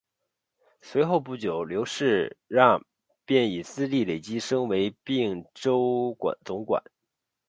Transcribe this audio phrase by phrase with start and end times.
[0.81, 2.83] 随后不久刘世让
[3.23, 6.83] 便以资历累积升为并州总管。